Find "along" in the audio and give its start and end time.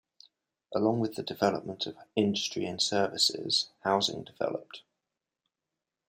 0.73-0.99